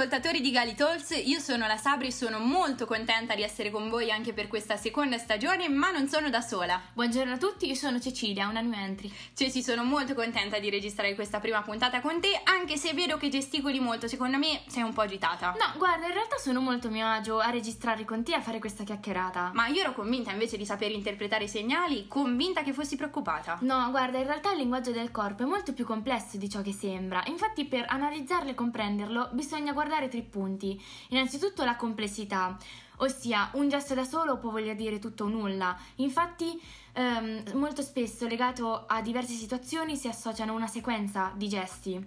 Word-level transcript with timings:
ascoltatori 0.00 0.40
di 0.40 0.50
Gali 0.50 0.74
Talks, 0.74 1.10
io 1.26 1.38
sono 1.40 1.66
la 1.66 1.76
Sabri 1.76 2.06
e 2.06 2.12
sono 2.12 2.38
molto 2.38 2.86
contenta 2.86 3.34
di 3.34 3.42
essere 3.42 3.70
con 3.70 3.90
voi 3.90 4.10
anche 4.10 4.32
per 4.32 4.48
questa 4.48 4.78
seconda 4.78 5.18
stagione, 5.18 5.68
ma 5.68 5.90
non 5.90 6.08
sono 6.08 6.30
da 6.30 6.40
sola. 6.40 6.80
Buongiorno 6.94 7.34
a 7.34 7.36
tutti, 7.36 7.66
io 7.66 7.74
sono 7.74 8.00
Cecilia, 8.00 8.48
una 8.48 8.62
new 8.62 8.72
entry. 8.72 9.12
Ceci, 9.34 9.62
sono 9.62 9.84
molto 9.84 10.14
contenta 10.14 10.58
di 10.58 10.70
registrare 10.70 11.14
questa 11.14 11.38
prima 11.38 11.60
puntata 11.60 12.00
con 12.00 12.18
te, 12.18 12.40
anche 12.44 12.78
se 12.78 12.94
vedo 12.94 13.18
che 13.18 13.28
gesticoli 13.28 13.78
molto, 13.78 14.08
secondo 14.08 14.38
me 14.38 14.62
sei 14.68 14.84
un 14.84 14.94
po' 14.94 15.02
agitata. 15.02 15.54
No, 15.58 15.76
guarda, 15.76 16.06
in 16.06 16.14
realtà 16.14 16.38
sono 16.38 16.62
molto 16.62 16.86
a 16.86 16.90
mio 16.90 17.06
agio 17.06 17.38
a 17.38 17.50
registrare 17.50 18.06
con 18.06 18.24
te 18.24 18.32
e 18.32 18.36
a 18.36 18.40
fare 18.40 18.58
questa 18.58 18.84
chiacchierata. 18.84 19.50
Ma 19.52 19.66
io 19.66 19.82
ero 19.82 19.92
convinta 19.92 20.32
invece 20.32 20.56
di 20.56 20.64
saper 20.64 20.92
interpretare 20.92 21.44
i 21.44 21.48
segnali, 21.48 22.06
convinta 22.08 22.62
che 22.62 22.72
fossi 22.72 22.96
preoccupata. 22.96 23.58
No, 23.60 23.90
guarda, 23.90 24.16
in 24.16 24.24
realtà 24.24 24.52
il 24.52 24.60
linguaggio 24.60 24.92
del 24.92 25.10
corpo 25.10 25.42
è 25.42 25.46
molto 25.46 25.74
più 25.74 25.84
complesso 25.84 26.38
di 26.38 26.48
ciò 26.48 26.62
che 26.62 26.72
sembra. 26.72 27.22
Infatti, 27.26 27.66
per 27.66 27.84
analizzarlo 27.86 28.48
e 28.48 28.54
comprenderlo, 28.54 29.28
bisogna 29.32 29.72
guardare 29.74 29.88
tre 30.08 30.22
punti. 30.22 30.80
Innanzitutto 31.08 31.64
la 31.64 31.76
complessità, 31.76 32.56
ossia 32.96 33.50
un 33.54 33.68
gesto 33.68 33.94
da 33.94 34.04
solo 34.04 34.38
può 34.38 34.50
voler 34.50 34.76
dire 34.76 34.98
tutto 34.98 35.24
o 35.24 35.28
nulla. 35.28 35.76
Infatti, 35.96 36.60
ehm, 36.92 37.52
molto 37.54 37.82
spesso 37.82 38.26
legato 38.26 38.86
a 38.86 39.02
diverse 39.02 39.34
situazioni 39.34 39.96
si 39.96 40.08
associano 40.08 40.54
una 40.54 40.66
sequenza 40.66 41.32
di 41.34 41.48
gesti. 41.48 42.06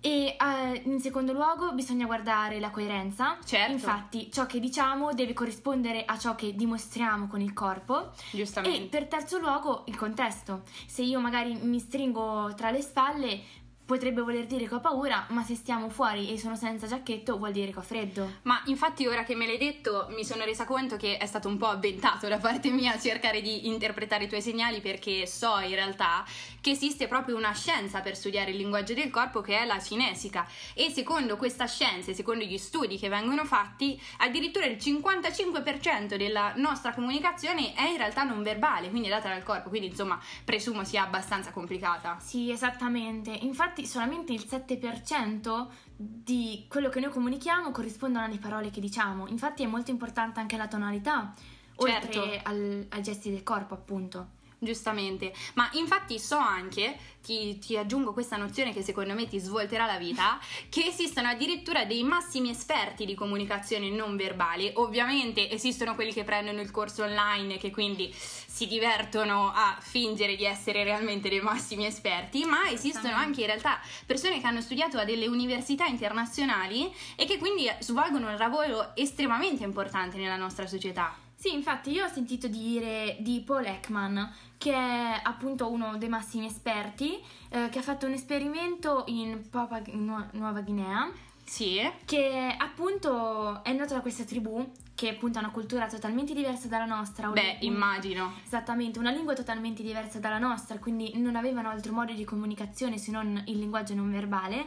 E 0.00 0.36
eh, 0.38 0.82
in 0.84 1.00
secondo 1.00 1.32
luogo 1.32 1.72
bisogna 1.72 2.06
guardare 2.06 2.60
la 2.60 2.70
coerenza. 2.70 3.36
Certo. 3.44 3.72
Infatti, 3.72 4.30
ciò 4.30 4.46
che 4.46 4.60
diciamo 4.60 5.12
deve 5.12 5.32
corrispondere 5.32 6.04
a 6.04 6.16
ciò 6.16 6.34
che 6.34 6.54
dimostriamo 6.54 7.26
con 7.26 7.40
il 7.40 7.52
corpo. 7.52 8.12
Giustamente. 8.30 8.84
E 8.84 8.86
per 8.86 9.06
terzo 9.06 9.38
luogo 9.38 9.82
il 9.86 9.96
contesto. 9.96 10.62
Se 10.86 11.02
io 11.02 11.18
magari 11.20 11.54
mi 11.54 11.80
stringo 11.80 12.52
tra 12.54 12.70
le 12.70 12.80
spalle, 12.80 13.40
potrebbe 13.88 14.20
voler 14.20 14.44
dire 14.44 14.68
che 14.68 14.74
ho 14.74 14.80
paura, 14.80 15.24
ma 15.30 15.42
se 15.42 15.54
stiamo 15.54 15.88
fuori 15.88 16.30
e 16.30 16.38
sono 16.38 16.56
senza 16.56 16.86
giacchetto 16.86 17.38
vuol 17.38 17.52
dire 17.52 17.72
che 17.72 17.78
ho 17.78 17.82
freddo. 17.82 18.32
Ma 18.42 18.60
infatti 18.66 19.06
ora 19.06 19.24
che 19.24 19.34
me 19.34 19.46
l'hai 19.46 19.56
detto 19.56 20.08
mi 20.10 20.26
sono 20.26 20.44
resa 20.44 20.66
conto 20.66 20.96
che 20.96 21.16
è 21.16 21.24
stato 21.24 21.48
un 21.48 21.56
po' 21.56 21.68
avventato 21.68 22.28
da 22.28 22.36
parte 22.36 22.68
mia 22.68 22.98
cercare 22.98 23.40
di 23.40 23.66
interpretare 23.66 24.24
i 24.24 24.28
tuoi 24.28 24.42
segnali 24.42 24.82
perché 24.82 25.26
so 25.26 25.58
in 25.60 25.74
realtà 25.74 26.22
che 26.60 26.72
esiste 26.72 27.08
proprio 27.08 27.38
una 27.38 27.54
scienza 27.54 28.00
per 28.00 28.14
studiare 28.14 28.50
il 28.50 28.58
linguaggio 28.58 28.92
del 28.92 29.08
corpo 29.08 29.40
che 29.40 29.58
è 29.58 29.64
la 29.64 29.80
cinesica 29.80 30.46
e 30.74 30.90
secondo 30.90 31.38
questa 31.38 31.64
scienza 31.66 32.10
e 32.10 32.14
secondo 32.14 32.44
gli 32.44 32.58
studi 32.58 32.98
che 32.98 33.08
vengono 33.08 33.46
fatti 33.46 33.98
addirittura 34.18 34.66
il 34.66 34.76
55% 34.76 36.16
della 36.16 36.52
nostra 36.56 36.92
comunicazione 36.92 37.72
è 37.72 37.88
in 37.88 37.96
realtà 37.96 38.22
non 38.22 38.42
verbale, 38.42 38.90
quindi 38.90 39.08
è 39.08 39.10
data 39.10 39.30
dal 39.30 39.42
corpo, 39.42 39.70
quindi 39.70 39.88
insomma 39.88 40.20
presumo 40.44 40.84
sia 40.84 41.04
abbastanza 41.04 41.52
complicata. 41.52 42.18
Sì, 42.20 42.50
esattamente. 42.50 43.30
Infatti 43.30 43.77
solamente 43.86 44.32
il 44.32 44.44
7% 44.48 45.66
di 45.96 46.64
quello 46.68 46.88
che 46.88 47.00
noi 47.00 47.10
comunichiamo 47.10 47.70
corrispondono 47.70 48.24
alle 48.24 48.38
parole 48.38 48.70
che 48.70 48.80
diciamo. 48.80 49.26
Infatti 49.28 49.62
è 49.62 49.66
molto 49.66 49.90
importante 49.90 50.40
anche 50.40 50.56
la 50.56 50.68
tonalità, 50.68 51.34
Certo. 51.76 52.18
oltre 52.18 52.40
al- 52.42 52.86
ai 52.88 53.02
gesti 53.02 53.30
del 53.30 53.42
corpo, 53.42 53.74
appunto. 53.74 54.36
Giustamente, 54.60 55.32
ma 55.54 55.70
infatti 55.74 56.18
so 56.18 56.36
anche, 56.36 56.98
ti, 57.22 57.60
ti 57.60 57.76
aggiungo 57.76 58.12
questa 58.12 58.36
nozione 58.36 58.72
che 58.72 58.82
secondo 58.82 59.14
me 59.14 59.28
ti 59.28 59.38
svolterà 59.38 59.86
la 59.86 59.98
vita, 59.98 60.40
che 60.68 60.86
esistono 60.86 61.28
addirittura 61.28 61.84
dei 61.84 62.02
massimi 62.02 62.50
esperti 62.50 63.04
di 63.04 63.14
comunicazione 63.14 63.88
non 63.88 64.16
verbale. 64.16 64.72
Ovviamente 64.74 65.48
esistono 65.48 65.94
quelli 65.94 66.12
che 66.12 66.24
prendono 66.24 66.60
il 66.60 66.72
corso 66.72 67.04
online 67.04 67.54
e 67.54 67.58
che 67.58 67.70
quindi 67.70 68.12
si 68.12 68.66
divertono 68.66 69.52
a 69.54 69.76
fingere 69.80 70.34
di 70.34 70.44
essere 70.44 70.82
realmente 70.82 71.28
dei 71.28 71.40
massimi 71.40 71.86
esperti, 71.86 72.44
ma 72.44 72.68
esistono 72.68 73.14
anche 73.14 73.42
in 73.42 73.46
realtà 73.46 73.80
persone 74.06 74.40
che 74.40 74.46
hanno 74.48 74.60
studiato 74.60 74.98
a 74.98 75.04
delle 75.04 75.28
università 75.28 75.86
internazionali 75.86 76.92
e 77.14 77.26
che 77.26 77.38
quindi 77.38 77.70
svolgono 77.78 78.28
un 78.28 78.36
lavoro 78.36 78.96
estremamente 78.96 79.62
importante 79.62 80.16
nella 80.16 80.36
nostra 80.36 80.66
società. 80.66 81.27
Sì, 81.40 81.54
infatti 81.54 81.92
io 81.92 82.04
ho 82.04 82.08
sentito 82.08 82.48
dire 82.48 83.16
di 83.20 83.40
Paul 83.46 83.64
Ekman, 83.64 84.28
che 84.58 84.72
è 84.74 85.20
appunto 85.22 85.70
uno 85.70 85.96
dei 85.96 86.08
massimi 86.08 86.46
esperti, 86.46 87.16
eh, 87.50 87.68
che 87.68 87.78
ha 87.78 87.82
fatto 87.82 88.06
un 88.06 88.12
esperimento 88.12 89.04
in 89.06 89.48
Papua 89.48 89.80
Nu- 89.92 90.26
Nuova 90.32 90.62
Guinea, 90.62 91.08
Sì, 91.44 91.78
che 92.04 92.54
appunto 92.58 93.62
è 93.62 93.72
nato 93.72 93.94
da 93.94 94.00
questa 94.00 94.24
tribù, 94.24 94.68
che 94.96 95.10
appunto 95.10 95.38
ha 95.38 95.42
una 95.42 95.52
cultura 95.52 95.86
totalmente 95.86 96.34
diversa 96.34 96.66
dalla 96.66 96.86
nostra. 96.86 97.28
beh, 97.28 97.58
immagino. 97.60 98.32
Esattamente, 98.44 98.98
una 98.98 99.12
lingua 99.12 99.34
totalmente 99.34 99.84
diversa 99.84 100.18
dalla 100.18 100.38
nostra, 100.40 100.76
quindi 100.80 101.12
non 101.18 101.36
avevano 101.36 101.68
altro 101.68 101.92
modo 101.92 102.12
di 102.14 102.24
comunicazione 102.24 102.98
se 102.98 103.12
non 103.12 103.40
il 103.46 103.58
linguaggio 103.60 103.94
non 103.94 104.10
verbale 104.10 104.66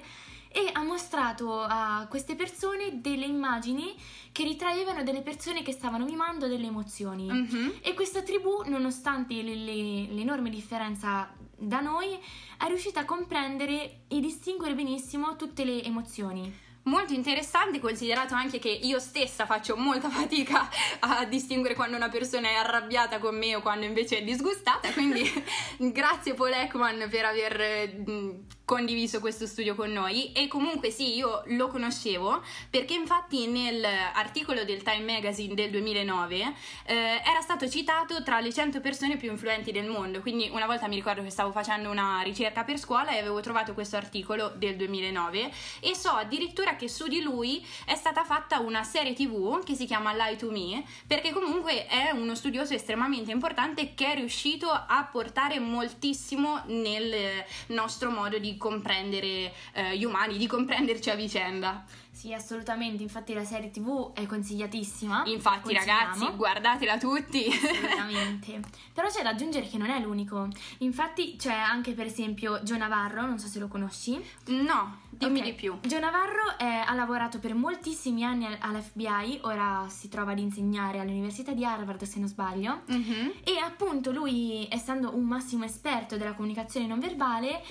e 0.54 0.70
ha 0.74 0.84
mostrato 0.84 1.62
a 1.62 2.06
queste 2.10 2.36
persone 2.36 3.00
delle 3.02 3.26
immagini 3.26 3.96
che 4.32 4.44
ritraevano 4.44 5.04
delle 5.04 5.22
persone 5.22 5.64
che 5.64 5.72
stavano 5.72 6.06
mimando 6.06 6.48
delle 6.48 6.68
emozioni. 6.68 7.26
Mhm. 7.26 7.80
E 7.82 7.94
questa 7.94 8.22
tribù, 8.22 8.64
nonostante 8.66 9.42
le- 9.42 9.56
le- 9.56 10.08
l'enorme 10.12 10.50
differenza 10.50 11.34
da 11.58 11.80
noi, 11.80 12.18
è 12.58 12.68
riuscita 12.68 13.02
a 13.02 13.06
comprendere 13.06 14.02
e 14.08 14.20
distinguere 14.20 14.74
benissimo 14.76 15.36
tutte 15.36 15.64
le 15.64 15.84
emozioni. 15.84 16.70
Molto 16.84 17.14
interessante, 17.14 17.80
considerato 17.80 18.34
anche 18.34 18.58
che 18.58 18.70
io 18.70 19.00
stessa 19.00 19.46
faccio 19.46 19.76
molta 19.78 20.10
fatica 20.10 20.68
a 21.00 21.26
distinguere 21.26 21.76
quando 21.76 21.96
una 21.96 22.10
persona 22.10 22.50
è 22.50 22.54
arrabbiata 22.54 23.20
con 23.20 23.38
me 23.38 23.56
o 23.56 23.62
quando 23.62 23.86
invece 23.86 24.18
è 24.18 24.24
disgustata, 24.24 24.92
quindi 24.92 25.22
grazie 25.78 26.34
Paul 26.34 26.54
Ekman 26.54 27.08
per 27.08 27.26
aver 27.26 28.50
condiviso 28.72 29.20
questo 29.20 29.48
studio 29.48 29.76
con 29.76 29.92
noi. 29.92 30.32
E 30.32 30.48
comunque 30.48 30.92
sì, 30.92 31.16
io 31.16 31.44
lo 31.48 31.68
conoscevo 31.68 32.42
perché 32.70 32.94
infatti 32.94 33.46
nell'articolo 33.48 34.64
del 34.64 34.82
Time 34.82 35.04
Magazine 35.04 35.54
del 35.54 35.70
2009 35.72 36.54
eh, 36.86 36.96
era 36.96 37.42
stato 37.42 37.70
citato 37.70 38.24
tra 38.24 38.40
le 38.40 38.54
100 38.54 38.80
persone 38.80 39.18
più 39.18 39.30
influenti 39.30 39.74
del 39.74 39.88
mondo, 39.88 40.22
quindi 40.22 40.50
una 40.52 40.66
volta 40.66 40.88
mi 40.88 40.96
ricordo 40.96 41.22
che 41.22 41.30
stavo 41.30 41.52
facendo 41.52 41.90
una 41.90 42.22
ricerca 42.22 42.64
per 42.64 42.80
scuola 42.80 43.12
e 43.12 43.20
avevo 43.20 43.42
trovato 43.42 43.74
questo 43.74 43.98
articolo 43.98 44.54
del 44.56 44.78
2009 44.78 45.52
e 45.82 45.94
so 45.94 46.12
addirittura 46.12 46.71
che 46.76 46.88
su 46.88 47.08
di 47.08 47.22
lui 47.22 47.66
è 47.86 47.96
stata 47.96 48.24
fatta 48.24 48.60
una 48.60 48.84
serie 48.84 49.14
tv 49.14 49.64
che 49.64 49.76
si 49.76 49.86
chiama 49.86 50.14
Lie 50.14 50.36
to 50.36 50.50
Me 50.52 50.84
perché 51.08 51.32
comunque 51.32 51.86
è 51.86 52.12
uno 52.12 52.36
studioso 52.36 52.74
estremamente 52.74 53.32
importante 53.32 53.94
che 53.94 54.14
è 54.14 54.16
riuscito 54.16 54.70
a 54.70 55.08
portare 55.12 55.60
moltissimo 55.60 56.62
nel 56.68 57.44
nostro 57.68 58.10
modo 58.12 58.38
di 58.38 58.58
comprendere 58.58 59.54
eh, 59.74 59.98
gli 59.98 60.04
umani, 60.04 60.38
di 60.38 60.48
comprenderci 60.48 61.10
a 61.10 61.16
vicenda. 61.16 61.84
Sì, 62.14 62.34
assolutamente, 62.34 63.02
infatti 63.02 63.34
la 63.34 63.46
serie 63.46 63.72
TV 63.72 64.14
è 64.14 64.26
consigliatissima. 64.26 65.24
Infatti 65.26 65.74
ragazzi, 65.74 66.30
guardatela 66.36 66.98
tutti. 66.98 67.48
Assolutamente. 67.48 68.60
Però 68.94 69.08
c'è 69.08 69.24
da 69.24 69.30
aggiungere 69.30 69.68
che 69.68 69.78
non 69.78 69.90
è 69.90 70.00
l'unico. 70.00 70.48
Infatti 70.80 71.38
c'è 71.38 71.54
anche 71.54 71.94
per 71.94 72.06
esempio 72.06 72.62
Gio 72.64 72.78
Navarro, 72.78 73.22
non 73.26 73.40
so 73.40 73.48
se 73.48 73.60
lo 73.60 73.68
conosci. 73.68 74.22
no, 74.48 75.00
dimmi 75.28 75.40
Ok. 75.40 75.46
di 75.46 75.54
più. 75.54 75.78
Gio 75.82 76.00
Navarro 76.00 76.58
è- 76.58 76.84
ha 76.86 76.94
lavorato 76.94 77.40
per 77.40 77.54
moltissimi 77.54 78.24
anni 78.24 78.46
al- 78.46 78.58
all'FBI, 78.60 79.40
ora 79.44 79.86
si 79.90 80.10
trova 80.10 80.32
ad 80.32 80.40
insegnare 80.40 81.00
all'Università 81.00 81.54
di 81.54 81.64
Harvard 81.66 82.02
se 82.04 82.20
non 82.20 82.28
sbaglio. 82.28 82.82
Mhm. 82.88 83.34
E 83.44 83.58
appunto 83.64 84.12
lui, 84.12 84.68
essendo 84.70 85.16
un 85.16 85.24
massimo 85.26 85.64
esperto 85.66 86.18
della 86.18 86.34
comunicazione 86.34 86.88
non 86.88 87.00
verbale, 87.00 87.62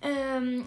ehm, 0.00 0.66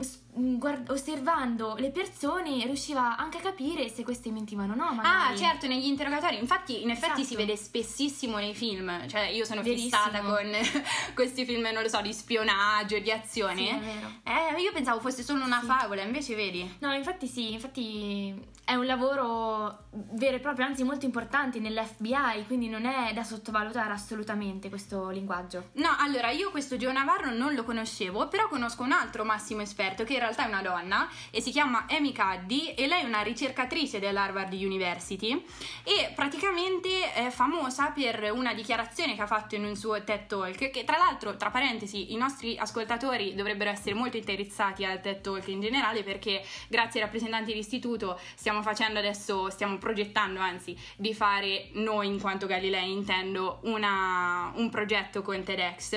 guard- 0.57 0.89
osservando 0.89 1.75
le 1.77 1.89
persone 1.91 2.63
riusciva 2.65 3.17
anche 3.17 3.37
a 3.37 3.41
capire 3.41 3.89
se 3.89 4.03
queste 4.03 4.31
mentivano 4.31 4.73
o 4.73 4.75
no. 4.75 4.83
Ah, 4.89 4.93
magari. 4.93 5.37
certo, 5.37 5.67
negli 5.67 5.85
interrogatori. 5.85 6.37
Infatti, 6.37 6.81
in 6.83 6.89
effetti 6.89 7.23
si 7.23 7.33
Esatto. 7.33 7.37
vede 7.37 7.55
spessissimo 7.55 8.37
nei 8.37 8.53
film. 8.55 9.07
Cioè, 9.07 9.27
io 9.27 9.45
sono 9.45 9.61
Verissimo. 9.61 9.89
fissata 9.89 10.19
con 10.21 10.45
questi 11.15 11.45
film, 11.45 11.67
non 11.73 11.81
lo 11.81 11.89
so, 11.89 12.01
di 12.01 12.13
spionaggio, 12.13 12.97
di 12.97 13.05
Sì, 13.05 13.09
è 13.09 13.13
azione. 13.17 13.79
vero. 13.79 14.11
eh, 14.23 14.61
io 14.61 14.71
pensavo 14.71 14.99
fosse 14.99 15.23
solo 15.23 15.43
una 15.43 15.59
Sì. 15.59 15.65
favola, 15.65 16.01
invece 16.03 16.35
vedi. 16.35 16.75
No, 16.79 16.93
infatti 16.93 17.27
sì, 17.27 17.53
infatti 17.53 18.55
è 18.63 18.75
un 18.75 18.85
lavoro 18.85 19.85
vero 19.91 20.35
e 20.35 20.39
proprio, 20.39 20.65
anzi 20.65 20.83
molto 20.83 21.05
importante 21.05 21.59
nell'FBI, 21.59 22.45
quindi 22.47 22.67
non 22.67 22.85
è 22.85 23.13
da 23.13 23.23
sottovalutare 23.23 23.93
assolutamente 23.93 24.69
questo 24.69 25.09
linguaggio. 25.09 25.69
No, 25.73 25.95
allora 25.99 26.29
io 26.31 26.51
questo 26.51 26.75
Gio 26.77 26.91
Navarro 26.91 27.31
non 27.31 27.53
lo 27.53 27.63
conoscevo, 27.63 28.27
però 28.27 28.47
conosco 28.49 28.83
un 28.83 28.91
altro 28.91 29.23
massimo 29.23 29.61
esperto 29.61 30.03
che 30.03 30.13
in 30.13 30.19
realtà 30.27 30.45
è 30.45 30.47
una 30.47 30.61
donna 30.61 31.09
e 31.31 31.41
si 31.41 31.51
chiama 31.51 31.85
Amy 31.89 32.13
Cuddy 32.13 32.73
e 32.73 32.87
lei 32.87 33.01
è 33.03 33.05
una 33.05 33.21
ricercatrice 33.21 33.99
dell'Harvard 33.99 34.53
University 34.53 35.43
e 35.83 36.11
praticamente 36.15 37.13
è 37.13 37.29
famosa 37.29 37.91
per 37.91 38.31
una 38.33 38.53
dichiarazione 38.53 39.15
che 39.15 39.21
ha 39.21 39.27
fatto 39.27 39.55
in 39.55 39.63
un 39.63 39.75
suo 39.75 40.03
TED 40.03 40.27
Talk 40.27 40.69
che 40.69 40.83
tra 40.83 40.97
l'altro, 40.97 41.35
tra 41.37 41.49
parentesi, 41.49 42.13
i 42.13 42.17
nostri 42.17 42.57
ascoltatori 42.57 43.35
dovrebbero 43.35 43.69
essere 43.69 43.95
molto 43.95 44.17
interessati 44.17 44.85
al 44.85 45.01
TED 45.01 45.21
Talk 45.21 45.47
in 45.47 45.61
generale 45.61 46.03
perché 46.03 46.43
grazie 46.67 46.99
ai 46.99 47.05
rappresentanti 47.05 47.51
dell'istituto 47.51 48.19
stiamo 48.35 48.61
facendo 48.61 48.99
adesso, 48.99 49.49
stiamo 49.49 49.77
progettando 49.77 50.39
anzi 50.39 50.77
di 50.95 51.13
fare 51.13 51.69
noi 51.73 52.07
in 52.07 52.19
quanto 52.19 52.47
Galilei 52.47 52.91
intendo 52.91 53.59
una- 53.63 54.51
un 54.55 54.69
progetto 54.69 55.21
con 55.21 55.43
TEDx. 55.43 55.93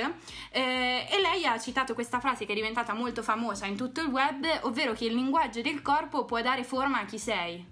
Eh, 0.50 1.06
e 1.10 1.20
lei 1.20 1.44
ha 1.46 1.58
citato 1.58 1.94
questa 1.94 2.20
frase 2.20 2.46
che 2.46 2.52
è 2.52 2.54
diventata 2.54 2.92
molto 2.92 3.22
famosa 3.22 3.66
in 3.66 3.76
tutto 3.76 4.00
il 4.00 4.09
web, 4.10 4.46
ovvero 4.62 4.92
che 4.92 5.06
il 5.06 5.14
linguaggio 5.14 5.60
del 5.60 5.82
corpo 5.82 6.24
può 6.24 6.40
dare 6.42 6.64
forma 6.64 7.00
a 7.00 7.04
chi 7.04 7.18
sei. 7.18 7.64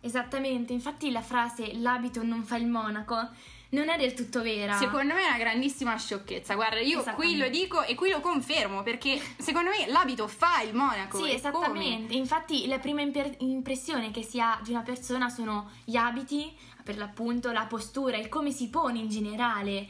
Esattamente, 0.00 0.72
infatti 0.72 1.10
la 1.10 1.22
frase 1.22 1.74
l'abito 1.74 2.22
non 2.22 2.42
fa 2.44 2.56
il 2.56 2.66
monaco 2.66 3.30
non 3.74 3.88
è 3.88 3.98
del 3.98 4.14
tutto 4.14 4.40
vera. 4.40 4.76
Secondo 4.76 5.14
me 5.14 5.24
è 5.24 5.26
una 5.26 5.36
grandissima 5.36 5.96
sciocchezza. 5.98 6.54
Guarda, 6.54 6.78
io 6.78 7.02
qui 7.14 7.36
lo 7.36 7.48
dico 7.48 7.82
e 7.82 7.94
qui 7.94 8.08
lo 8.08 8.20
confermo 8.20 8.82
perché 8.82 9.20
secondo 9.36 9.70
me 9.70 9.86
l'abito 9.90 10.26
fa 10.28 10.62
il 10.62 10.74
monaco. 10.74 11.22
Sì, 11.22 11.34
esattamente. 11.34 12.06
Come? 12.06 12.14
Infatti, 12.16 12.66
la 12.66 12.78
prima 12.78 13.02
imper- 13.02 13.36
impressione 13.40 14.10
che 14.10 14.22
si 14.22 14.40
ha 14.40 14.58
di 14.62 14.70
una 14.70 14.82
persona 14.82 15.28
sono 15.28 15.70
gli 15.84 15.96
abiti, 15.96 16.56
per 16.82 16.96
l'appunto, 16.96 17.50
la 17.50 17.66
postura, 17.66 18.16
il 18.16 18.28
come 18.28 18.52
si 18.52 18.68
pone 18.70 19.00
in 19.00 19.08
generale 19.08 19.88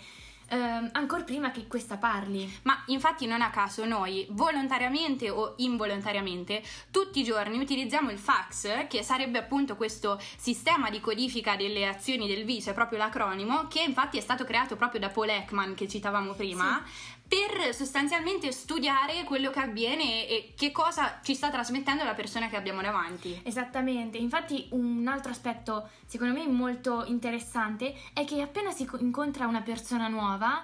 eh, 0.49 0.56
ancora 0.93 1.23
prima 1.23 1.50
che 1.50 1.67
questa 1.67 1.96
parli. 1.96 2.50
Ma 2.62 2.82
infatti 2.87 3.26
non 3.26 3.43
a 3.43 3.50
caso 3.50 3.85
noi, 3.85 4.26
volontariamente 4.31 5.31
o 5.31 5.55
involontariamente, 5.58 6.62
tutti 6.91 7.20
i 7.20 7.25
giorni 7.25 7.58
utilizziamo 7.58 8.11
il 8.11 8.19
fax, 8.19 8.87
che 8.87 9.02
sarebbe 9.02 9.38
appunto 9.38 9.76
questo 9.76 10.20
sistema 10.37 10.91
di 10.91 11.00
codifica 11.00 11.56
delle 11.56 11.87
azioni 11.87 12.26
del 12.26 12.44
viso, 12.44 12.70
è 12.70 12.75
proprio 12.75 12.99
l'acronimo, 12.99 13.67
che 13.69 13.82
infatti 13.82 14.19
è 14.19 14.20
stato 14.20 14.44
creato 14.44 14.76
proprio 14.76 15.00
da 15.00 15.08
Paul 15.08 15.29
Ekman 15.29 15.75
che 15.75 15.88
citavamo 15.88 16.32
prima. 16.32 16.82
Sì 16.85 17.23
per 17.26 17.75
sostanzialmente 17.75 18.53
studiare 18.53 19.25
quello 19.25 19.50
che 19.50 19.61
avviene 19.61 20.29
e 20.29 20.53
che 20.56 20.71
cosa 20.71 21.21
ci 21.23 21.35
sta 21.35 21.50
trasmettendo 21.50 22.05
la 22.05 22.15
persona 22.15 22.49
che 22.49 22.56
abbiamo 22.56 22.82
davanti. 22.82 23.41
Esattamente, 23.44 24.19
infatti 24.19 24.69
un 24.71 25.06
altro 25.09 25.31
aspetto 25.31 25.88
secondo 26.06 26.38
me 26.38 26.47
molto 26.47 27.05
interessante 27.06 27.94
è 28.12 28.25
che 28.25 28.41
appena 28.41 28.71
si 28.71 28.88
incontra 28.99 29.47
una 29.47 29.62
persona 29.62 30.09
nuova 30.09 30.62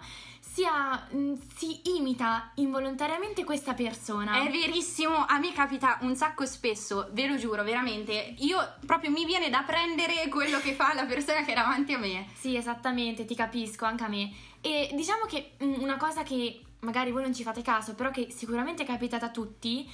sia, 0.60 1.08
mm, 1.14 1.34
si 1.56 1.80
imita 1.96 2.50
involontariamente 2.56 3.44
questa 3.44 3.72
persona. 3.72 4.42
È 4.42 4.50
verissimo, 4.50 5.24
a 5.26 5.38
me 5.38 5.54
capita 5.54 5.96
un 6.02 6.14
sacco 6.14 6.44
spesso, 6.44 7.08
ve 7.12 7.26
lo 7.26 7.36
giuro, 7.36 7.62
veramente. 7.62 8.34
Io 8.40 8.58
proprio 8.84 9.10
mi 9.10 9.24
viene 9.24 9.48
da 9.48 9.62
prendere 9.62 10.28
quello 10.28 10.60
che 10.60 10.74
fa 10.74 10.92
la 10.92 11.06
persona 11.06 11.44
che 11.44 11.52
è 11.52 11.54
davanti 11.54 11.94
a 11.94 11.98
me. 11.98 12.26
Sì, 12.34 12.56
esattamente, 12.56 13.24
ti 13.24 13.34
capisco, 13.34 13.86
anche 13.86 14.04
a 14.04 14.08
me. 14.08 14.30
E 14.60 14.90
diciamo 14.92 15.24
che 15.24 15.52
mm, 15.64 15.80
una 15.80 15.96
cosa 15.96 16.22
che 16.22 16.60
magari 16.80 17.10
voi 17.10 17.22
non 17.22 17.34
ci 17.34 17.42
fate 17.42 17.62
caso, 17.62 17.94
però 17.94 18.10
che 18.10 18.28
sicuramente 18.30 18.82
è 18.82 18.86
capitata 18.86 19.26
a 19.26 19.30
tutti, 19.30 19.88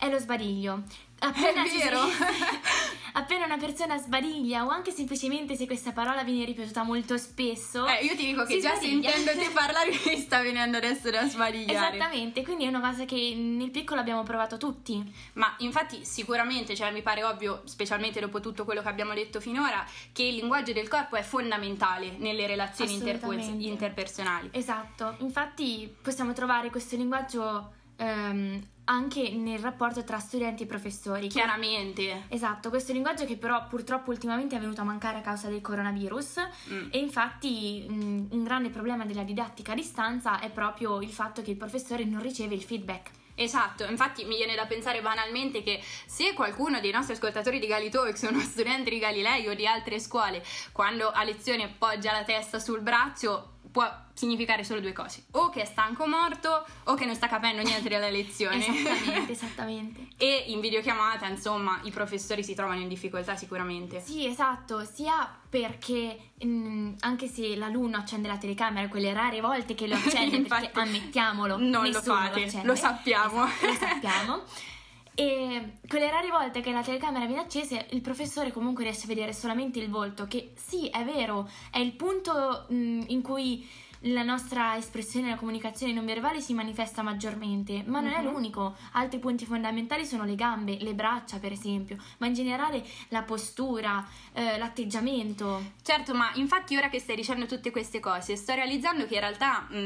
è 0.00 0.08
lo 0.08 0.18
sbadiglio. 0.18 0.82
Appena, 1.18 1.62
è 1.62 1.68
vero. 1.68 2.06
Si, 2.06 2.22
appena 3.12 3.44
una 3.44 3.58
persona 3.58 3.98
sbadiglia 3.98 4.64
o 4.64 4.70
anche 4.70 4.92
semplicemente 4.92 5.54
se 5.56 5.66
questa 5.66 5.92
parola 5.92 6.24
viene 6.24 6.46
ripetuta 6.46 6.82
molto 6.84 7.18
spesso. 7.18 7.86
Eh, 7.86 8.06
io 8.06 8.16
ti 8.16 8.24
dico 8.24 8.44
che 8.44 8.58
già 8.60 8.74
sbadiglia. 8.76 9.10
sentendoti 9.10 9.50
parlare 9.52 9.90
mi 10.06 10.16
sta 10.16 10.40
venendo 10.40 10.78
adesso 10.78 11.10
da 11.10 11.28
sbadigliare. 11.28 11.96
Esattamente, 11.96 12.42
quindi 12.42 12.64
è 12.64 12.68
una 12.68 12.80
cosa 12.80 13.04
che 13.04 13.34
nel 13.36 13.70
piccolo 13.70 14.00
abbiamo 14.00 14.22
provato 14.22 14.56
tutti. 14.56 15.04
Ma 15.34 15.54
infatti 15.58 16.02
sicuramente, 16.06 16.74
cioè 16.74 16.90
mi 16.92 17.02
pare 17.02 17.22
ovvio, 17.22 17.60
specialmente 17.64 18.20
dopo 18.20 18.40
tutto 18.40 18.64
quello 18.64 18.80
che 18.80 18.88
abbiamo 18.88 19.12
detto 19.12 19.38
finora, 19.38 19.84
che 20.12 20.22
il 20.22 20.36
linguaggio 20.36 20.72
del 20.72 20.88
corpo 20.88 21.16
è 21.16 21.22
fondamentale 21.22 22.14
nelle 22.16 22.46
relazioni 22.46 22.94
interpersonali. 22.94 24.48
Esatto, 24.52 25.16
infatti 25.18 25.94
possiamo 26.00 26.32
trovare 26.32 26.70
questo 26.70 26.96
linguaggio 26.96 27.72
ehm, 27.96 28.66
anche 28.90 29.30
nel 29.30 29.60
rapporto 29.60 30.02
tra 30.02 30.18
studenti 30.18 30.64
e 30.64 30.66
professori. 30.66 31.28
Chiaramente. 31.28 32.24
Esatto, 32.28 32.70
questo 32.70 32.92
linguaggio 32.92 33.24
che 33.24 33.36
però 33.36 33.66
purtroppo 33.68 34.10
ultimamente 34.10 34.56
è 34.56 34.58
venuto 34.58 34.80
a 34.80 34.84
mancare 34.84 35.18
a 35.18 35.20
causa 35.20 35.48
del 35.48 35.60
coronavirus 35.60 36.48
mm. 36.72 36.88
e 36.90 36.98
infatti 36.98 37.86
mh, 37.88 38.26
un 38.30 38.42
grande 38.42 38.68
problema 38.70 39.04
della 39.04 39.22
didattica 39.22 39.72
a 39.72 39.74
distanza 39.76 40.40
è 40.40 40.50
proprio 40.50 41.00
il 41.00 41.10
fatto 41.10 41.40
che 41.40 41.52
il 41.52 41.56
professore 41.56 42.04
non 42.04 42.20
riceve 42.20 42.54
il 42.54 42.62
feedback. 42.62 43.10
Esatto, 43.36 43.84
infatti 43.84 44.24
mi 44.24 44.36
viene 44.36 44.54
da 44.54 44.66
pensare 44.66 45.00
banalmente 45.00 45.62
che 45.62 45.80
se 46.04 46.34
qualcuno 46.34 46.80
dei 46.80 46.90
nostri 46.90 47.14
ascoltatori 47.14 47.58
di 47.58 47.68
Galitalk 47.68 48.18
sono 48.18 48.40
studenti 48.42 48.90
di 48.90 48.98
Galilei 48.98 49.46
o 49.46 49.54
di 49.54 49.66
altre 49.66 50.00
scuole, 50.00 50.44
quando 50.72 51.10
a 51.10 51.22
lezione 51.22 51.62
appoggia 51.62 52.12
la 52.12 52.24
testa 52.24 52.58
sul 52.58 52.80
braccio, 52.80 53.59
può 53.70 53.88
significare 54.14 54.64
solo 54.64 54.80
due 54.80 54.92
cose: 54.92 55.24
o 55.32 55.50
che 55.50 55.62
è 55.62 55.64
stanco 55.64 56.06
morto 56.06 56.64
o 56.84 56.94
che 56.94 57.04
non 57.04 57.14
sta 57.14 57.28
capendo 57.28 57.62
niente 57.62 57.88
della 57.88 58.10
lezione. 58.10 58.66
esattamente, 58.66 59.32
esattamente. 59.32 60.08
e 60.16 60.44
in 60.48 60.60
videochiamata, 60.60 61.26
insomma, 61.26 61.80
i 61.84 61.90
professori 61.90 62.42
si 62.42 62.54
trovano 62.54 62.80
in 62.80 62.88
difficoltà 62.88 63.36
sicuramente. 63.36 64.00
Sì, 64.00 64.26
esatto, 64.26 64.84
sia 64.84 65.38
perché 65.48 66.30
mh, 66.38 66.48
mm, 66.48 66.92
anche 67.00 67.26
se 67.26 67.56
l'alunno 67.56 67.96
accende 67.96 68.28
la 68.28 68.38
telecamera, 68.38 68.88
quelle 68.88 69.12
rare 69.12 69.40
volte 69.40 69.74
che 69.74 69.86
lo 69.86 69.94
accende, 69.94 70.36
Infatti, 70.36 70.68
perché 70.70 70.80
ammettiamolo, 70.80 71.56
non 71.56 71.88
lo 71.90 72.00
fate, 72.00 72.50
lo, 72.62 72.62
lo 72.64 72.74
sappiamo. 72.74 73.44
Esatto, 73.44 73.66
lo 73.66 73.74
sappiamo. 73.74 74.42
E 75.20 75.72
quelle 75.86 76.10
rare 76.10 76.30
volte 76.30 76.62
che 76.62 76.72
la 76.72 76.82
telecamera 76.82 77.26
viene 77.26 77.42
accesa, 77.42 77.84
il 77.90 78.00
professore 78.00 78.52
comunque 78.52 78.84
riesce 78.84 79.04
a 79.04 79.08
vedere 79.08 79.34
solamente 79.34 79.78
il 79.78 79.90
volto, 79.90 80.26
che 80.26 80.52
sì, 80.54 80.88
è 80.88 81.04
vero, 81.04 81.46
è 81.70 81.78
il 81.78 81.92
punto 81.92 82.64
mh, 82.70 83.04
in 83.08 83.20
cui 83.20 83.68
la 84.04 84.22
nostra 84.22 84.76
espressione, 84.76 85.28
la 85.28 85.36
comunicazione 85.36 85.92
non 85.92 86.06
verbale 86.06 86.40
si 86.40 86.54
manifesta 86.54 87.02
maggiormente, 87.02 87.82
ma 87.86 88.00
non 88.00 88.10
uh-huh. 88.10 88.16
è 88.16 88.22
mhm. 88.22 88.32
l'unico. 88.32 88.76
Altri 88.92 89.18
punti 89.18 89.44
fondamentali 89.44 90.06
sono 90.06 90.24
le 90.24 90.34
gambe, 90.34 90.78
le 90.80 90.94
braccia, 90.94 91.38
per 91.38 91.52
esempio, 91.52 91.96
ma 92.18 92.26
in 92.26 92.34
generale 92.34 92.82
la 93.08 93.22
postura, 93.22 94.06
eh, 94.32 94.56
l'atteggiamento. 94.56 95.72
Certo, 95.82 96.14
ma 96.14 96.30
infatti 96.34 96.76
ora 96.76 96.88
che 96.88 96.98
stai 96.98 97.16
dicendo 97.16 97.46
tutte 97.46 97.70
queste 97.70 98.00
cose, 98.00 98.36
sto 98.36 98.54
realizzando 98.54 99.06
che 99.06 99.14
in 99.14 99.20
realtà 99.20 99.66
mh, 99.68 99.76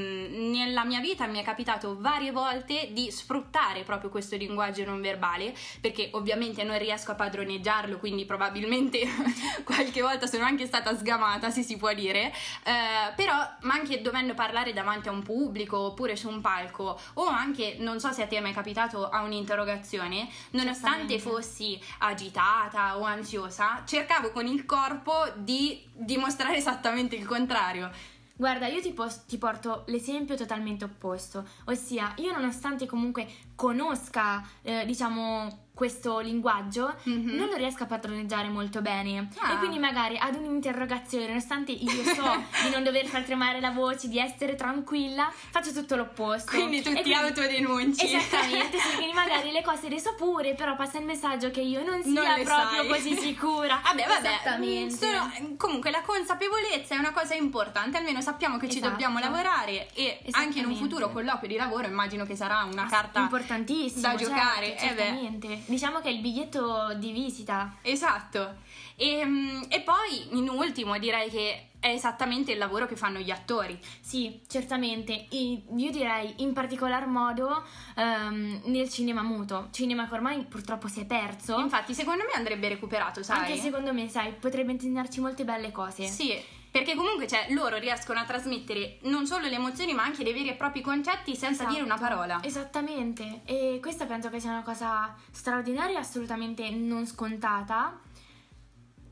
nella 0.50 0.84
mia 0.84 1.00
vita 1.00 1.26
mi 1.26 1.40
è 1.40 1.42
capitato 1.42 1.96
varie 1.98 2.30
volte 2.30 2.90
di 2.92 3.10
sfruttare 3.10 3.82
proprio 3.82 4.10
questo 4.10 4.36
linguaggio 4.36 4.84
non 4.84 5.00
verbale, 5.00 5.54
perché 5.80 6.10
ovviamente 6.12 6.62
non 6.62 6.78
riesco 6.78 7.10
a 7.10 7.14
padroneggiarlo, 7.14 7.98
quindi 7.98 8.24
probabilmente 8.24 9.00
qualche 9.64 10.02
volta 10.02 10.26
sono 10.26 10.44
anche 10.44 10.66
stata 10.66 10.96
sgamata, 10.96 11.50
se 11.50 11.62
si 11.62 11.76
può 11.76 11.92
dire, 11.92 12.32
eh, 12.64 13.12
però 13.16 13.34
ma 13.62 13.74
anche 13.74 14.02
dovendo 14.04 14.34
parlare 14.34 14.74
davanti 14.74 15.08
a 15.08 15.12
un 15.12 15.22
pubblico 15.22 15.78
oppure 15.78 16.14
su 16.14 16.28
un 16.28 16.42
palco 16.42 17.00
o 17.14 17.26
anche, 17.26 17.76
non 17.80 17.98
so 17.98 18.12
se 18.12 18.22
a 18.22 18.26
te 18.26 18.36
è 18.36 18.40
mai 18.40 18.52
capitato, 18.52 19.08
a 19.08 19.22
un'interrogazione, 19.22 20.28
nonostante 20.50 21.18
fossi 21.18 21.80
agitata 22.00 22.98
o 22.98 23.04
ansiosa, 23.04 23.82
cercavo 23.86 24.30
con 24.30 24.46
il 24.46 24.66
corpo 24.66 25.32
di 25.36 25.82
dimostrare 25.92 26.56
esattamente 26.56 27.16
il 27.16 27.26
contrario. 27.26 27.90
Guarda, 28.36 28.66
io 28.66 28.80
ti, 28.80 28.92
pos- 28.92 29.24
ti, 29.26 29.38
porto 29.38 29.84
l'esempio 29.86 30.34
totalmente 30.34 30.84
opposto, 30.84 31.46
ossia 31.66 32.14
io 32.16 32.32
nonostante 32.32 32.84
comunque 32.84 33.28
conosca, 33.54 34.42
eh, 34.62 34.84
diciamo, 34.86 35.64
questo 35.74 36.20
linguaggio 36.20 36.94
mm-hmm. 37.08 37.36
non 37.36 37.48
lo 37.48 37.56
riesco 37.56 37.82
a 37.82 37.86
padroneggiare 37.86 38.48
molto 38.48 38.80
bene 38.80 39.28
ah. 39.38 39.54
e 39.54 39.58
quindi 39.58 39.80
magari 39.80 40.16
ad 40.16 40.36
un'interrogazione 40.36 41.26
nonostante 41.26 41.72
io 41.72 42.04
so 42.04 42.22
di 42.62 42.70
non 42.70 42.84
dover 42.84 43.06
far 43.06 43.22
tremare 43.22 43.60
la 43.60 43.70
voce 43.70 44.06
di 44.08 44.20
essere 44.20 44.54
tranquilla 44.54 45.32
faccio 45.32 45.72
tutto 45.72 45.96
l'opposto 45.96 46.52
quindi 46.52 46.80
tu 46.80 46.94
ti 47.02 47.12
autodenunci 47.12 48.04
esattamente 48.04 48.78
sì, 48.78 48.94
quindi 48.94 49.14
magari 49.14 49.50
le 49.50 49.62
cose 49.62 49.88
le 49.88 49.98
so 49.98 50.14
pure 50.14 50.54
però 50.54 50.76
passa 50.76 50.98
il 50.98 51.06
messaggio 51.06 51.50
che 51.50 51.60
io 51.60 51.82
non 51.82 52.00
sia 52.04 52.36
non 52.36 52.44
proprio 52.44 52.82
sai. 52.82 52.88
così 52.88 53.16
sicura 53.16 53.80
vabbè 53.82 54.06
vabbè 54.06 54.28
esattamente 54.28 54.94
sono, 54.94 55.56
comunque 55.56 55.90
la 55.90 56.02
consapevolezza 56.02 56.94
è 56.94 56.98
una 56.98 57.10
cosa 57.10 57.34
importante 57.34 57.96
almeno 57.96 58.20
sappiamo 58.20 58.58
che 58.58 58.66
esatto. 58.66 58.84
ci 58.84 58.90
dobbiamo 58.90 59.18
lavorare 59.18 59.88
e 59.92 60.20
anche 60.30 60.60
in 60.60 60.66
un 60.66 60.76
futuro 60.76 61.10
colloquio 61.10 61.48
di 61.48 61.56
lavoro 61.56 61.88
immagino 61.88 62.24
che 62.24 62.36
sarà 62.36 62.62
una 62.62 62.86
carta 62.86 63.26
importantissima 63.44 64.08
da 64.08 64.14
giocare 64.16 64.66
certo, 64.76 64.84
certamente 64.86 65.62
diciamo 65.66 66.00
che 66.00 66.08
è 66.08 66.12
il 66.12 66.20
biglietto 66.20 66.94
di 66.96 67.12
visita. 67.12 67.76
Esatto. 67.82 68.56
E, 68.96 69.18
ehm, 69.18 69.66
e, 69.68 69.80
poi, 69.80 70.36
in 70.38 70.48
ultimo, 70.48 70.98
direi 70.98 71.28
che 71.28 71.68
è 71.80 71.88
esattamente 71.88 72.52
il 72.52 72.58
lavoro 72.58 72.86
che 72.86 72.96
fanno 72.96 73.18
gli 73.18 73.30
attori. 73.30 73.78
Sì, 74.00 74.40
certamente. 74.48 75.26
E 75.28 75.62
io 75.76 75.90
direi 75.90 76.34
in 76.38 76.52
particolar 76.52 77.06
modo 77.06 77.64
um, 77.96 78.60
nel 78.64 78.88
cinema 78.88 79.22
muto, 79.22 79.68
cinema 79.72 80.08
che 80.08 80.14
ormai 80.14 80.44
purtroppo 80.44 80.88
si 80.88 81.00
è 81.00 81.04
perso. 81.04 81.58
Infatti, 81.58 81.92
secondo 81.92 82.24
me 82.24 82.32
andrebbe 82.34 82.68
recuperato, 82.68 83.22
sai? 83.22 83.38
Anche 83.38 83.56
secondo 83.56 83.92
me, 83.92 84.08
sai, 84.08 84.32
potrebbe 84.32 84.72
insegnarci 84.72 85.20
molte 85.20 85.44
belle 85.44 85.72
cose. 85.72 86.06
Sì. 86.06 86.62
Perché 86.74 86.96
comunque 86.96 87.28
cioè, 87.28 87.46
loro 87.50 87.76
riescono 87.76 88.18
a 88.18 88.24
trasmettere 88.24 88.98
non 89.02 89.28
solo 89.28 89.46
le 89.46 89.54
emozioni, 89.54 89.94
ma 89.94 90.02
anche 90.02 90.24
dei 90.24 90.32
veri 90.32 90.48
e 90.48 90.54
propri 90.54 90.80
concetti 90.80 91.36
senza 91.36 91.62
esatto, 91.62 91.70
dire 91.70 91.84
una 91.84 91.96
parola. 91.96 92.40
Esattamente. 92.42 93.42
E 93.44 93.78
questa 93.80 94.06
penso 94.06 94.28
che 94.28 94.40
sia 94.40 94.50
una 94.50 94.64
cosa 94.64 95.14
straordinaria 95.30 96.00
assolutamente 96.00 96.68
non 96.70 97.06
scontata. 97.06 97.96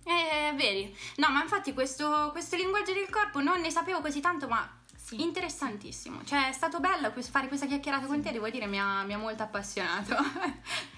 Eh, 0.03 0.53
vedi. 0.57 0.93
No, 1.19 1.31
ma 1.31 1.41
infatti 1.41 1.73
questo, 1.73 2.31
questo 2.33 2.57
linguaggio 2.57 2.95
del 2.95 3.09
corpo 3.09 3.41
non 3.41 3.61
ne 3.61 3.71
sapevo 3.71 4.01
così 4.01 4.19
tanto, 4.19 4.49
ma 4.49 4.69
sì. 4.97 5.23
interessantissimo. 5.23 6.25
Cioè, 6.25 6.49
è 6.49 6.53
stato 6.53 6.81
bello 6.81 7.13
fare 7.31 7.47
questa 7.47 7.67
chiacchierata 7.67 8.07
sì. 8.07 8.09
con 8.09 8.23
te, 8.23 8.33
devo 8.33 8.49
dire, 8.49 8.67
mi 8.67 8.81
ha, 8.81 9.05
mi 9.05 9.13
ha 9.13 9.19
molto 9.19 9.45
appassionato. 9.45 10.17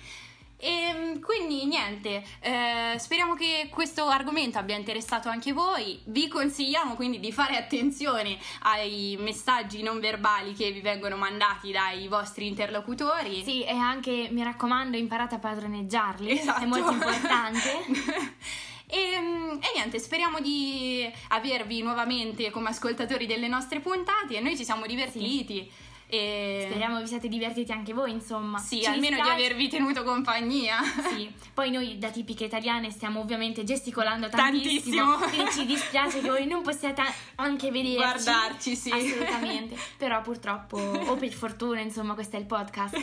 E 0.65 1.21
quindi 1.21 1.67
niente, 1.67 2.25
eh, 2.41 2.95
speriamo 2.97 3.35
che 3.35 3.69
questo 3.71 4.07
argomento 4.07 4.57
abbia 4.57 4.75
interessato 4.75 5.29
anche 5.29 5.53
voi. 5.53 6.01
Vi 6.05 6.27
consigliamo 6.27 6.95
quindi 6.95 7.21
di 7.21 7.33
fare 7.33 7.59
attenzione 7.59 8.39
ai 8.63 9.19
messaggi 9.21 9.83
non 9.83 10.01
verbali 10.01 10.55
che 10.55 10.71
vi 10.71 10.81
vengono 10.81 11.17
mandati 11.17 11.71
dai 11.71 12.09
vostri 12.09 12.47
interlocutori. 12.47 13.43
Sì, 13.45 13.63
e 13.63 13.75
anche 13.75 14.29
mi 14.31 14.43
raccomando, 14.43 14.97
imparate 14.97 15.35
a 15.35 15.39
padroneggiarli, 15.39 16.31
esatto. 16.39 16.63
è 16.63 16.67
molto 16.67 16.93
importante. 16.93 18.33
E, 18.87 18.99
e, 18.99 19.73
niente, 19.75 19.99
speriamo 19.99 20.39
di 20.41 21.11
avervi 21.29 21.83
nuovamente 21.83 22.51
come 22.51 22.69
ascoltatori 22.69 23.27
delle 23.27 23.49
nostre 23.49 23.81
puntate. 23.81 24.39
Noi 24.41 24.57
ci 24.57 24.65
siamo 24.65 24.87
divertiti. 24.87 25.69
Sì. 25.69 25.93
E... 26.15 26.67
Speriamo 26.69 27.01
vi 27.01 27.07
siate 27.09 27.29
divertiti 27.29 27.73
anche 27.73 27.93
voi, 27.93 28.13
insomma. 28.13 28.59
Sì, 28.59 28.81
Ci 28.81 28.87
almeno 28.87 29.17
dispiace... 29.17 29.37
di 29.37 29.45
avervi 29.45 29.69
tenuto 29.69 30.05
compagnia. 30.05 30.77
Sì, 31.11 31.33
poi 31.53 31.71
noi 31.71 31.99
da 31.99 32.11
tipiche 32.11 32.45
italiane 32.45 32.91
stiamo 32.91 33.21
ovviamente 33.21 33.65
gesticolando 33.65 34.29
tantissimo. 34.29 35.19
tantissimo. 35.19 35.51
Ci 35.51 35.67
dispiace 35.67 36.21
che 36.21 36.29
voi 36.29 36.47
non 36.47 36.63
possiate 36.63 37.03
anche 37.37 37.71
vederci. 37.71 37.97
Guardarci, 37.97 38.77
sì. 38.77 38.91
Assolutamente. 38.91 39.77
Però 39.97 40.21
purtroppo, 40.23 40.77
o 40.77 41.17
per 41.17 41.33
fortuna, 41.33 41.81
insomma, 41.81 42.15
questo 42.15 42.37
è 42.37 42.39
il 42.39 42.47
podcast. 42.47 42.97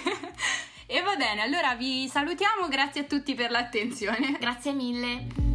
e 0.86 1.02
va 1.02 1.16
bene, 1.16 1.42
allora 1.42 1.76
vi 1.76 2.08
salutiamo, 2.08 2.68
grazie 2.70 3.02
a 3.02 3.04
tutti 3.06 3.34
per 3.34 3.52
l'attenzione. 3.52 4.38
Grazie 4.40 4.74
mille. 4.74 5.51